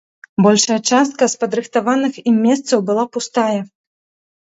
Большая 0.45 0.77
частка 0.89 1.23
з 1.35 1.45
падрыхтаваных 1.45 2.19
ім 2.29 2.43
месцаў 2.49 2.79
была 2.91 3.09
пустая. 3.19 3.59